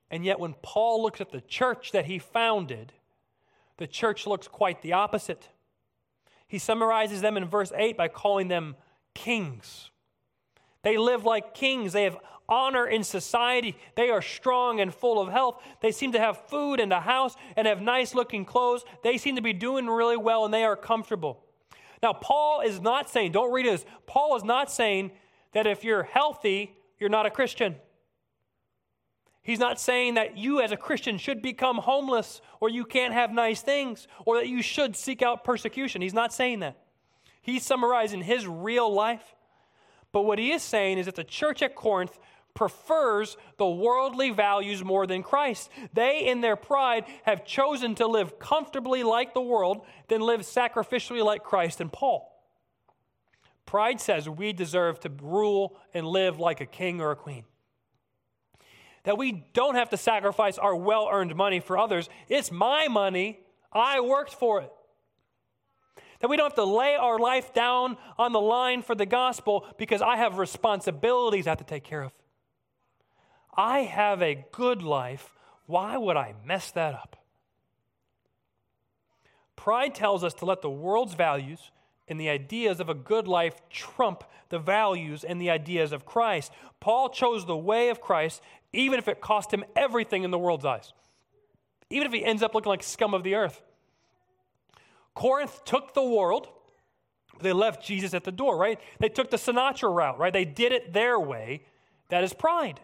[0.10, 2.92] And yet, when Paul looks at the church that he founded,
[3.78, 5.48] the church looks quite the opposite.
[6.46, 8.76] He summarizes them in verse 8 by calling them
[9.14, 9.92] kings.
[10.82, 11.94] They live like kings.
[11.94, 12.18] They have
[12.52, 13.76] honor in society.
[13.96, 15.64] They are strong and full of health.
[15.82, 18.84] They seem to have food and a house and have nice looking clothes.
[19.04, 21.44] They seem to be doing really well and they are comfortable.
[22.04, 25.12] Now, Paul is not saying, don't read this, Paul is not saying
[25.54, 27.76] that if you're healthy, you're not a Christian.
[29.44, 33.32] He's not saying that you as a Christian should become homeless or you can't have
[33.32, 36.02] nice things or that you should seek out persecution.
[36.02, 36.78] He's not saying that.
[37.42, 39.36] He's summarizing his real life.
[40.12, 42.20] But what he is saying is that the church at Corinth
[42.54, 45.70] prefers the worldly values more than Christ.
[45.94, 51.24] They, in their pride, have chosen to live comfortably like the world than live sacrificially
[51.24, 52.28] like Christ and Paul.
[53.66, 57.46] Pride says we deserve to rule and live like a king or a queen.
[59.04, 62.10] That we don't have to sacrifice our well earned money for others.
[62.28, 63.40] It's my money.
[63.72, 64.72] I worked for it.
[66.20, 69.66] That we don't have to lay our life down on the line for the gospel
[69.78, 72.12] because I have responsibilities I have to take care of.
[73.56, 75.34] I have a good life.
[75.66, 77.18] Why would I mess that up?
[79.56, 81.72] Pride tells us to let the world's values
[82.08, 86.52] and the ideas of a good life trump the values and the ideas of Christ.
[86.80, 88.42] Paul chose the way of Christ,
[88.74, 90.94] even if it cost him everything in the world's eyes,
[91.90, 93.62] even if he ends up looking like scum of the earth.
[95.14, 96.50] Corinth took the world,
[97.42, 98.80] they left Jesus at the door, right?
[99.00, 100.34] They took the Sinatra route, right?
[100.34, 101.64] They did it their way.
[102.10, 102.80] That is pride.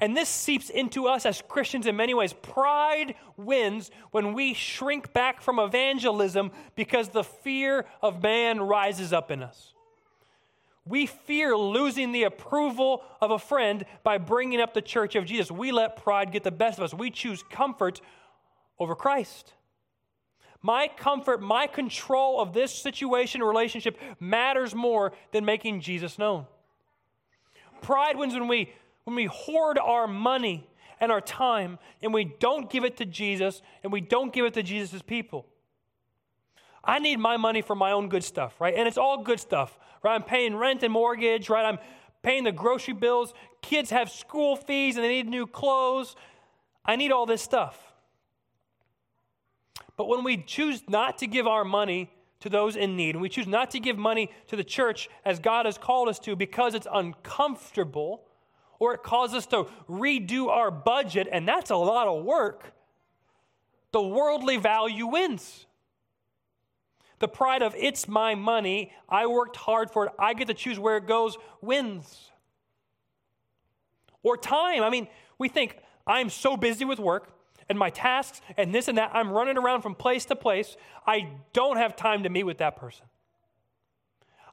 [0.00, 2.32] And this seeps into us as Christians in many ways.
[2.32, 9.30] Pride wins when we shrink back from evangelism because the fear of man rises up
[9.30, 9.72] in us.
[10.86, 15.50] We fear losing the approval of a friend by bringing up the church of Jesus.
[15.50, 16.92] We let pride get the best of us.
[16.92, 18.00] We choose comfort
[18.78, 19.54] over Christ.
[20.60, 26.46] My comfort, my control of this situation, relationship matters more than making Jesus known.
[27.80, 28.72] Pride wins when we
[29.04, 30.68] when we hoard our money
[31.00, 34.54] and our time and we don't give it to Jesus and we don't give it
[34.54, 35.46] to Jesus' people.
[36.82, 38.74] I need my money for my own good stuff, right?
[38.74, 40.14] And it's all good stuff, right?
[40.14, 41.64] I'm paying rent and mortgage, right?
[41.64, 41.78] I'm
[42.22, 43.32] paying the grocery bills.
[43.62, 46.16] Kids have school fees and they need new clothes.
[46.84, 47.78] I need all this stuff.
[49.96, 53.28] But when we choose not to give our money to those in need, and we
[53.28, 56.74] choose not to give money to the church as God has called us to because
[56.74, 58.24] it's uncomfortable,
[58.84, 62.74] or it causes us to redo our budget, and that's a lot of work,
[63.92, 65.64] the worldly value wins.
[67.18, 70.78] The pride of it's my money, I worked hard for it, I get to choose
[70.78, 72.30] where it goes, wins.
[74.22, 74.82] Or time.
[74.82, 77.30] I mean, we think, I'm so busy with work
[77.70, 79.12] and my tasks and this and that.
[79.14, 80.76] I'm running around from place to place.
[81.06, 83.06] I don't have time to meet with that person.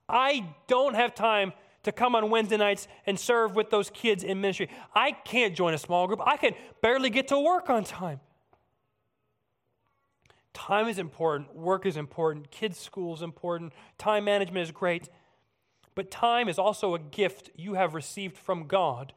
[0.07, 1.51] I don't have time
[1.83, 4.69] to come on Wednesday nights and serve with those kids in ministry.
[4.93, 6.21] I can't join a small group.
[6.25, 8.19] I can barely get to work on time.
[10.53, 15.09] Time is important, work is important, kids' school is important, time management is great.
[15.95, 19.13] But time is also a gift you have received from God,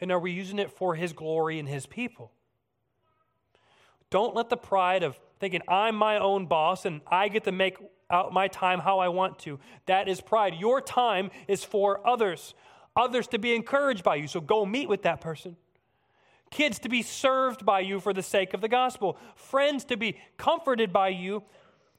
[0.00, 2.32] and are we using it for His glory and His people?
[4.10, 7.76] Don't let the pride of thinking I'm my own boss and I get to make
[8.10, 9.58] out my time how I want to.
[9.86, 10.54] That is pride.
[10.54, 12.54] Your time is for others,
[12.96, 14.28] others to be encouraged by you.
[14.28, 15.56] So go meet with that person.
[16.50, 19.18] Kids to be served by you for the sake of the gospel.
[19.34, 21.42] Friends to be comforted by you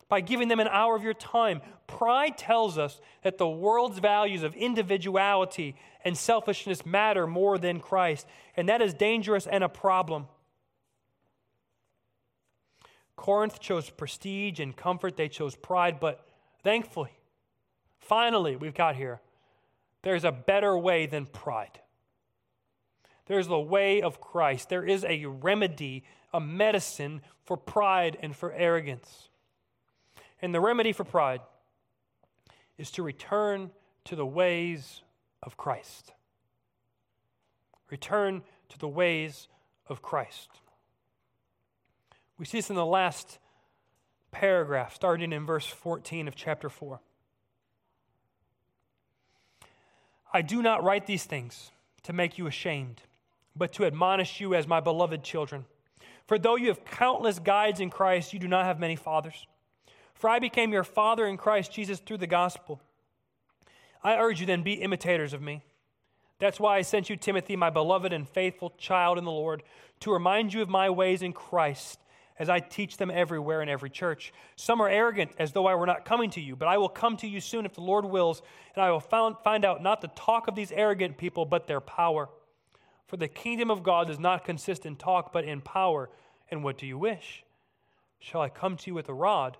[0.09, 1.61] by giving them an hour of your time.
[1.85, 8.25] Pride tells us that the world's values of individuality and selfishness matter more than Christ,
[8.57, 10.27] and that is dangerous and a problem.
[13.19, 16.25] Corinth chose prestige and comfort, they chose pride, but
[16.63, 17.11] thankfully,
[17.99, 19.19] finally, we've got here
[20.03, 21.81] there's a better way than pride.
[23.25, 24.69] There's the way of Christ.
[24.69, 29.27] There is a remedy, a medicine for pride and for arrogance.
[30.41, 31.41] And the remedy for pride
[32.77, 33.71] is to return
[34.05, 35.01] to the ways
[35.43, 36.13] of Christ.
[37.91, 39.49] Return to the ways
[39.87, 40.61] of Christ.
[42.39, 43.37] We see this in the last
[44.31, 47.01] paragraph, starting in verse 14 of chapter 4.
[50.33, 51.71] I do not write these things
[52.03, 53.01] to make you ashamed,
[53.57, 55.65] but to admonish you as my beloved children.
[56.27, 59.45] For though you have countless guides in Christ, you do not have many fathers.
[60.13, 62.79] For I became your father in Christ Jesus through the gospel.
[64.01, 65.63] I urge you then, be imitators of me.
[66.37, 69.61] That's why I sent you Timothy, my beloved and faithful child in the Lord,
[70.01, 71.99] to remind you of my ways in Christ
[72.39, 74.33] as I teach them everywhere in every church.
[74.55, 77.17] Some are arrogant, as though I were not coming to you, but I will come
[77.17, 78.41] to you soon if the Lord wills,
[78.73, 81.81] and I will found, find out not the talk of these arrogant people, but their
[81.81, 82.29] power.
[83.07, 86.09] For the kingdom of God does not consist in talk, but in power.
[86.49, 87.43] And what do you wish?
[88.19, 89.57] Shall I come to you with a rod,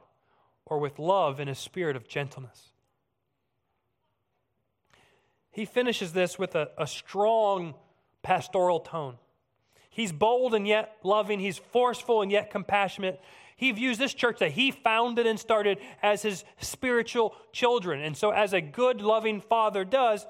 [0.65, 2.69] or with love and a spirit of gentleness?
[5.51, 7.73] He finishes this with a, a strong
[8.23, 9.17] pastoral tone.
[9.89, 11.39] He's bold and yet loving.
[11.39, 13.19] He's forceful and yet compassionate.
[13.55, 18.01] He views this church that he founded and started as his spiritual children.
[18.01, 20.25] And so, as a good, loving father does,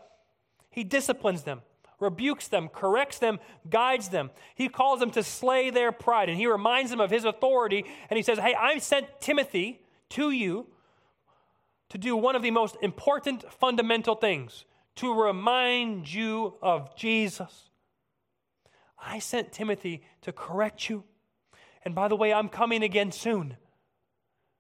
[0.72, 1.62] he disciplines them,
[2.00, 3.40] rebukes them, corrects them,
[3.70, 4.32] guides them.
[4.56, 7.86] He calls them to slay their pride, and he reminds them of his authority.
[8.10, 10.66] And he says, Hey, I sent Timothy to you
[11.90, 17.69] to do one of the most important fundamental things to remind you of Jesus.
[19.02, 21.04] I sent Timothy to correct you.
[21.84, 23.58] And by the way, I'm coming again soon.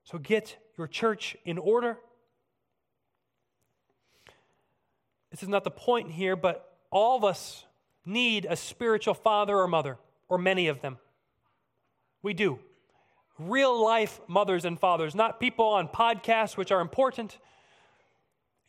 [0.03, 1.97] So get your church in order.
[5.31, 7.65] This is not the point here, but all of us
[8.05, 10.97] need a spiritual father or mother, or many of them.
[12.23, 12.59] We do.
[13.37, 17.37] Real life mothers and fathers, not people on podcasts, which are important.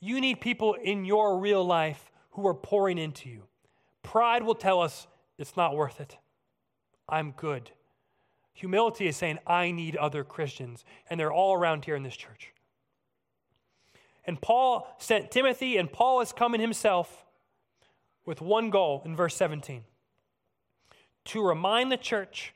[0.00, 3.44] You need people in your real life who are pouring into you.
[4.02, 5.06] Pride will tell us
[5.40, 6.16] it's not worth it.
[7.08, 7.70] I'm good.
[8.52, 12.52] Humility is saying, I need other Christians, and they're all around here in this church.
[14.24, 17.24] And Paul sent Timothy, and Paul is coming himself
[18.26, 19.84] with one goal in verse 17
[21.24, 22.54] to remind the church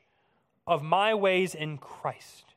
[0.67, 2.53] of my ways in Christ,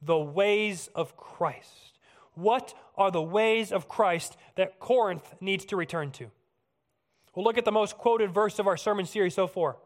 [0.00, 1.98] the ways of Christ.
[2.34, 6.30] What are the ways of Christ that Corinth needs to return to?
[7.34, 9.76] We'll look at the most quoted verse of our sermon series so far.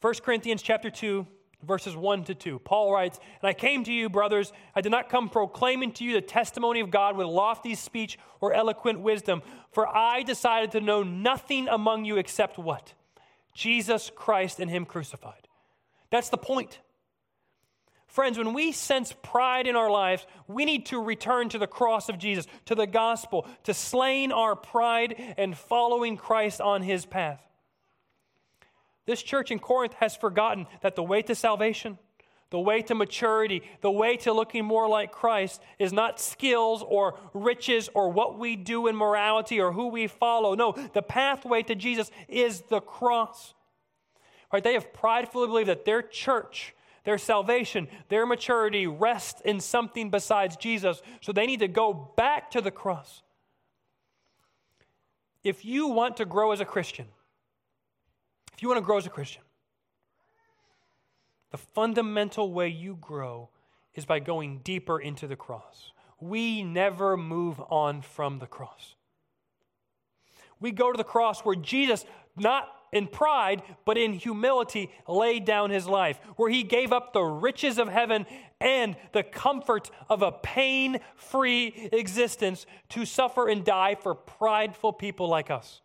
[0.00, 1.26] 1 Corinthians chapter 2,
[1.66, 2.58] verses 1 to 2.
[2.60, 4.52] Paul writes, And I came to you, brothers.
[4.74, 8.52] I did not come proclaiming to you the testimony of God with lofty speech or
[8.52, 9.42] eloquent wisdom,
[9.72, 12.92] for I decided to know nothing among you except what?
[13.54, 15.48] Jesus Christ and Him crucified.
[16.10, 16.80] That's the point.
[18.14, 22.08] Friends, when we sense pride in our lives, we need to return to the cross
[22.08, 27.42] of Jesus, to the gospel, to slaying our pride and following Christ on his path.
[29.04, 31.98] This church in Corinth has forgotten that the way to salvation,
[32.50, 37.18] the way to maturity, the way to looking more like Christ is not skills or
[37.32, 40.54] riches or what we do in morality or who we follow.
[40.54, 43.54] No, the pathway to Jesus is the cross.
[44.52, 44.62] Right?
[44.62, 50.56] They have pridefully believed that their church their salvation, their maturity rests in something besides
[50.56, 51.02] Jesus.
[51.20, 53.22] So they need to go back to the cross.
[55.42, 57.06] If you want to grow as a Christian,
[58.54, 59.42] if you want to grow as a Christian,
[61.50, 63.50] the fundamental way you grow
[63.94, 65.92] is by going deeper into the cross.
[66.20, 68.94] We never move on from the cross.
[70.58, 75.68] We go to the cross where Jesus not in pride, but in humility laid down
[75.68, 78.24] his life, where he gave up the riches of heaven
[78.60, 85.28] and the comfort of a pain free existence to suffer and die for prideful people
[85.28, 85.82] like us.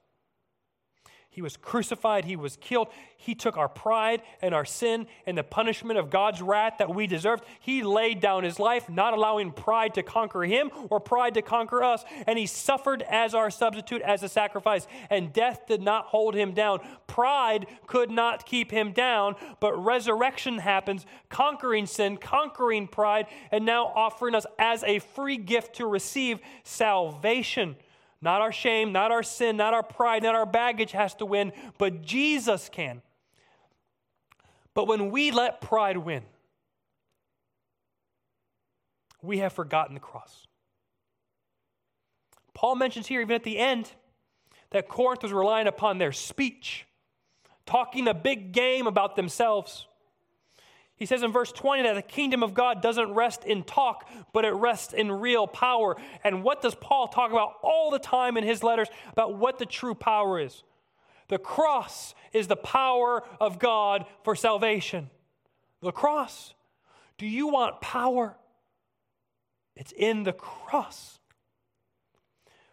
[1.31, 2.87] He was crucified, he was killed.
[3.15, 7.05] He took our pride and our sin and the punishment of God's wrath that we
[7.05, 7.43] deserved.
[7.59, 11.83] He laid down his life, not allowing pride to conquer him or pride to conquer
[11.83, 12.03] us.
[12.25, 14.87] And he suffered as our substitute, as a sacrifice.
[15.11, 16.79] And death did not hold him down.
[17.05, 23.91] Pride could not keep him down, but resurrection happens, conquering sin, conquering pride, and now
[23.95, 27.75] offering us as a free gift to receive salvation.
[28.21, 31.53] Not our shame, not our sin, not our pride, not our baggage has to win,
[31.77, 33.01] but Jesus can.
[34.73, 36.23] But when we let pride win,
[39.21, 40.47] we have forgotten the cross.
[42.53, 43.91] Paul mentions here, even at the end,
[44.71, 46.85] that Corinth was relying upon their speech,
[47.65, 49.87] talking a big game about themselves.
[50.99, 54.43] He says in verse 20 that the kingdom of God doesn't rest in talk, but
[54.43, 55.95] it rests in real power.
[56.25, 59.65] And what does Paul talk about all the time in his letters about what the
[59.65, 60.63] true power is?
[61.29, 65.09] The cross is the power of God for salvation.
[65.81, 66.53] The cross.
[67.17, 68.35] Do you want power?
[69.77, 71.19] It's in the cross.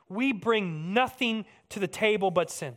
[0.08, 2.76] We bring nothing to the table but sin.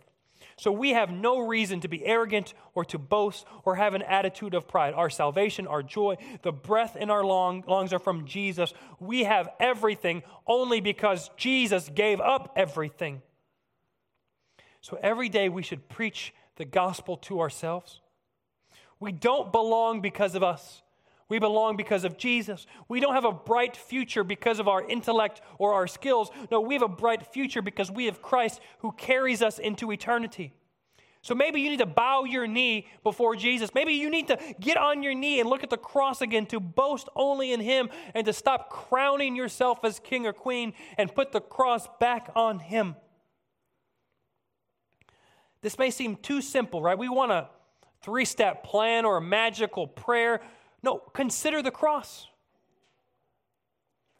[0.60, 4.53] So we have no reason to be arrogant or to boast or have an attitude
[4.53, 4.93] of pride.
[4.93, 8.74] Our salvation, our joy, the breath in our lungs are from Jesus.
[8.99, 13.22] We have everything only because Jesus gave up everything.
[14.82, 18.01] So every day we should preach the gospel to ourselves.
[18.99, 20.82] We don't belong because of us.
[21.30, 22.66] We belong because of Jesus.
[22.88, 26.32] We don't have a bright future because of our intellect or our skills.
[26.50, 30.54] No, we have a bright future because we have Christ who carries us into eternity.
[31.22, 33.72] So maybe you need to bow your knee before Jesus.
[33.76, 36.60] Maybe you need to get on your knee and look at the cross again to
[36.60, 41.32] boast only in Him and to stop crowning yourself as king or queen and put
[41.32, 42.96] the cross back on Him.
[45.62, 46.98] This may seem too simple, right?
[46.98, 47.50] We want a
[48.02, 50.40] three step plan or a magical prayer.
[50.82, 52.28] No, consider the cross.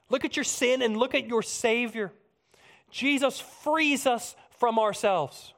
[0.10, 2.12] Look at your sin and look at your Savior.
[2.90, 5.54] Jesus frees us from ourselves.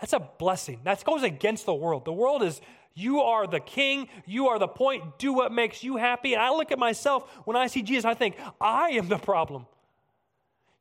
[0.00, 0.80] That's a blessing.
[0.84, 2.04] That goes against the world.
[2.04, 2.60] The world is,
[2.94, 6.32] you are the king, you are the point, do what makes you happy.
[6.32, 9.66] And I look at myself when I see Jesus, I think, I am the problem.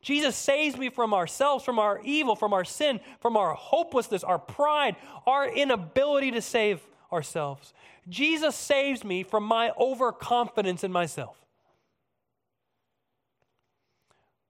[0.01, 4.37] Jesus saves me from ourselves, from our evil, from our sin, from our hopelessness, our
[4.37, 4.95] pride,
[5.25, 6.79] our inability to save
[7.11, 7.73] ourselves.
[8.07, 11.37] Jesus saves me from my overconfidence in myself.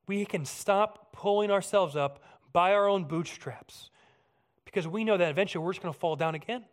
[0.07, 3.89] We can stop pulling ourselves up by our own bootstraps
[4.65, 6.63] because we know that eventually we're just going to fall down again.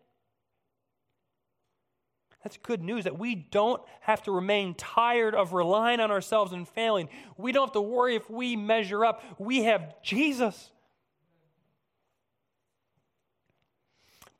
[2.42, 6.68] That's good news that we don't have to remain tired of relying on ourselves and
[6.68, 7.08] failing.
[7.36, 9.22] We don't have to worry if we measure up.
[9.38, 10.72] We have Jesus.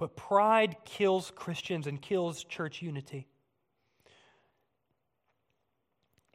[0.02, 3.28] But pride kills Christians and kills church unity.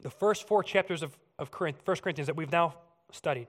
[0.00, 2.76] The first four chapters of, of 1 Corinthians that we've now
[3.12, 3.48] studied,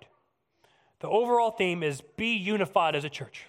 [1.00, 3.46] the overall theme is be unified as a church.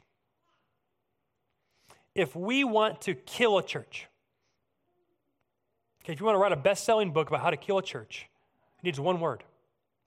[2.15, 4.07] If we want to kill a church,
[6.05, 7.83] okay, if you want to write a best selling book about how to kill a
[7.83, 8.29] church,
[8.79, 9.43] it needs one word,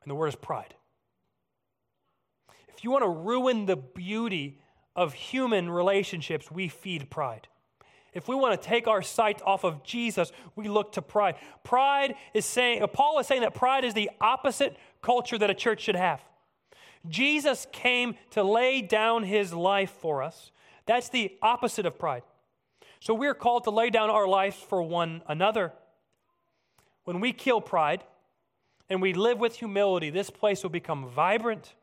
[0.02, 0.76] and the word is pride.
[2.70, 4.62] If you want to ruin the beauty
[4.96, 7.48] of human relationships, we feed pride.
[8.14, 11.36] If we want to take our sight off of Jesus, we look to pride.
[11.64, 15.56] Pride is saying, uh, Paul is saying that pride is the opposite culture that a
[15.56, 16.24] church should have.
[17.10, 20.52] Jesus came to lay down his life for us.
[20.86, 22.24] That's the opposite of pride.
[23.00, 25.74] So we're called to lay down our lives for one another.
[27.04, 28.04] When we kill pride
[28.90, 31.74] and we live with humility, this place will become vibrant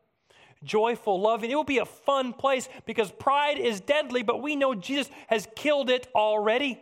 [0.63, 1.51] joyful, loving.
[1.51, 5.47] It will be a fun place because pride is deadly, but we know Jesus has
[5.55, 6.81] killed it already.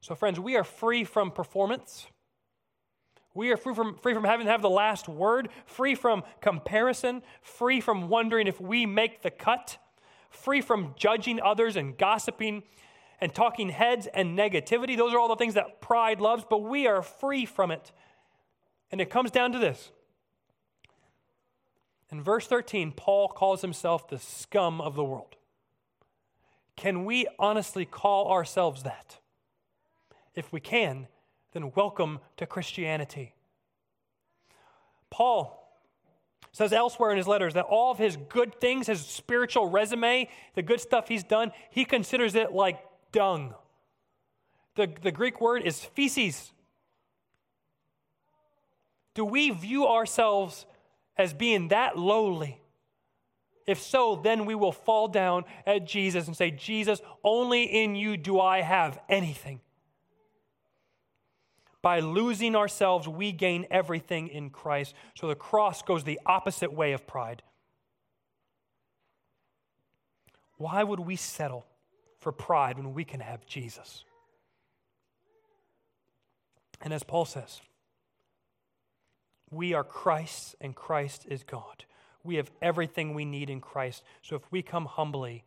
[0.00, 2.06] So, friends, we are free from performance.
[3.34, 7.22] We are free from, free from having to have the last word, free from comparison,
[7.42, 9.78] free from wondering if we make the cut,
[10.30, 12.62] free from judging others and gossiping
[13.20, 14.96] and talking heads and negativity.
[14.96, 17.92] Those are all the things that pride loves, but we are free from it.
[18.90, 19.92] And it comes down to this
[22.10, 25.36] in verse 13, Paul calls himself the scum of the world.
[26.76, 29.18] Can we honestly call ourselves that?
[30.34, 31.08] If we can,
[31.52, 33.34] then welcome to Christianity.
[35.10, 35.58] Paul
[36.52, 40.62] says elsewhere in his letters that all of his good things, his spiritual resume, the
[40.62, 42.78] good stuff he's done, he considers it like
[43.12, 43.54] dung.
[44.76, 46.52] The, the Greek word is feces.
[49.14, 50.64] Do we view ourselves
[51.18, 52.60] as being that lowly?
[53.66, 58.16] If so, then we will fall down at Jesus and say, Jesus, only in you
[58.16, 59.60] do I have anything.
[61.82, 64.94] By losing ourselves, we gain everything in Christ.
[65.16, 67.42] So the cross goes the opposite way of pride.
[70.56, 71.66] Why would we settle
[72.18, 74.04] for pride when we can have Jesus?
[76.80, 77.60] And as Paul says,
[79.50, 81.84] we are Christ, and Christ is God.
[82.24, 84.02] We have everything we need in Christ.
[84.22, 85.44] So if we come humbly,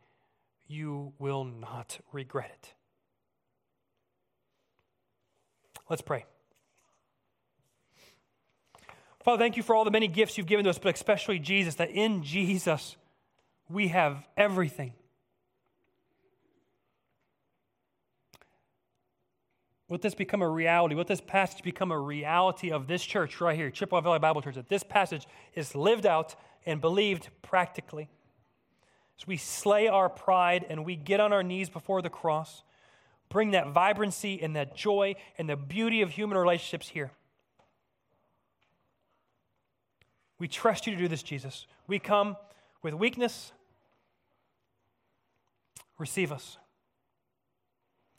[0.67, 2.73] you will not regret it.
[5.89, 6.25] Let's pray.
[9.23, 11.75] Father, thank you for all the many gifts you've given to us, but especially Jesus,
[11.75, 12.95] that in Jesus
[13.69, 14.93] we have everything.
[19.91, 20.95] Let this become a reality.
[20.95, 24.55] Let this passage become a reality of this church right here, Chippewa Valley Bible Church,
[24.55, 26.33] that this passage is lived out
[26.65, 28.07] and believed practically.
[29.19, 32.63] As we slay our pride and we get on our knees before the cross,
[33.27, 37.11] bring that vibrancy and that joy and the beauty of human relationships here.
[40.39, 41.67] We trust you to do this, Jesus.
[41.85, 42.37] We come
[42.81, 43.51] with weakness.
[45.99, 46.57] Receive us.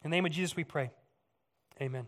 [0.04, 0.90] In the name of Jesus, we pray.
[1.82, 2.06] Amen.